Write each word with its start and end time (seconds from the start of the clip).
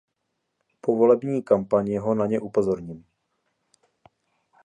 Po 0.81 0.95
volební 0.95 1.43
kampani 1.43 1.97
ho 1.97 2.15
na 2.15 2.25
ně 2.25 2.39
upozorním. 2.39 3.05